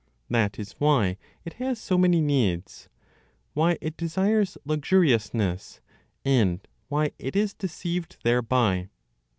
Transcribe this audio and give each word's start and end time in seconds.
That 0.31 0.57
is 0.57 0.71
why 0.79 1.17
it 1.45 1.53
has 1.61 1.77
so 1.77 1.95
many 1.95 2.21
needs, 2.21 2.89
why 3.53 3.77
it 3.81 3.95
desires 3.97 4.57
luxuriousness, 4.65 5.79
and 6.25 6.67
why 6.87 7.11
it 7.19 7.35
is 7.35 7.53
deceived 7.53 8.17
thereby. 8.23 8.89